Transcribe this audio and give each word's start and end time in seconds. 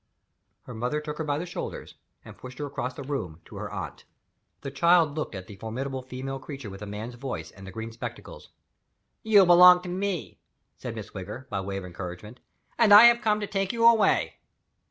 Her 0.63 0.73
mother 0.73 0.99
took 0.99 1.19
her 1.19 1.23
by 1.23 1.37
the 1.37 1.45
shoulders, 1.45 1.93
and 2.25 2.35
pushed 2.35 2.57
her 2.57 2.65
across 2.65 2.95
the 2.95 3.03
room 3.03 3.39
to 3.45 3.57
her 3.57 3.69
aunt. 3.71 4.05
The 4.61 4.71
child 4.71 5.13
looked 5.15 5.35
at 5.35 5.45
the 5.45 5.57
formidable 5.57 6.01
female 6.01 6.39
creature 6.39 6.71
with 6.71 6.79
the 6.79 6.87
man's 6.87 7.13
voice 7.13 7.51
and 7.51 7.67
the 7.67 7.71
green 7.71 7.91
spectacles. 7.91 8.49
"You 9.21 9.45
belong 9.45 9.83
to 9.83 9.89
me," 9.89 10.39
said 10.75 10.95
Miss 10.95 11.11
Wigger, 11.11 11.47
by 11.49 11.61
way 11.61 11.77
of 11.77 11.85
encouragement, 11.85 12.39
"and 12.79 12.91
I 12.91 13.03
have 13.03 13.21
come 13.21 13.39
to 13.41 13.45
take 13.47 13.71
you 13.71 13.85
away." 13.87 14.39